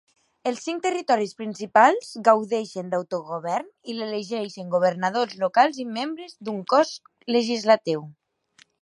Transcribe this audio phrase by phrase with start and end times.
[0.51, 6.99] Els cinc territoris principals gaudeixen d'autogovern i elegeixen governadors locals i membres d'un cos
[7.39, 8.07] legislatiu.